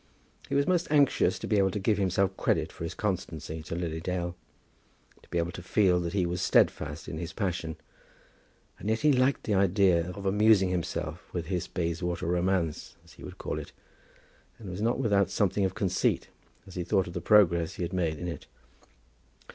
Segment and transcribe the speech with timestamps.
[0.49, 3.75] He was most anxious to be able to give himself credit for his constancy to
[3.75, 4.35] Lily Dale;
[5.21, 7.75] to be able to feel that he was steadfast in his passion;
[8.79, 13.23] and yet he liked the idea of amusing himself with his Bayswater romance, as he
[13.23, 13.73] would call it,
[14.57, 16.29] and was not without something of conceit
[16.65, 18.47] as he thought of the progress he had made in it.